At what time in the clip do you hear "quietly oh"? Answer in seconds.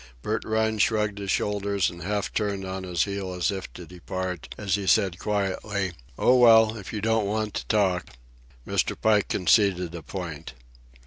5.19-6.37